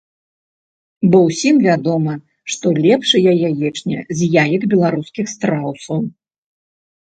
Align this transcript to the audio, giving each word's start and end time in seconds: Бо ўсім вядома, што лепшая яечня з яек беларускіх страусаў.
Бо 1.11 1.19
ўсім 1.29 1.55
вядома, 1.65 2.15
што 2.55 2.73
лепшая 2.85 3.33
яечня 3.47 3.99
з 4.17 4.33
яек 4.47 4.61
беларускіх 4.75 5.25
страусаў. 5.37 5.99